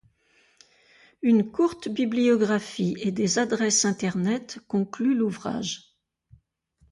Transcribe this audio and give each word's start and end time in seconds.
Une 1.21 1.51
courte 1.51 1.87
bibliographie 1.87 2.95
et 3.01 3.11
des 3.11 3.37
adresses 3.37 3.85
Internet 3.85 4.57
concluent 4.67 5.13
l'ouvrage. 5.13 5.93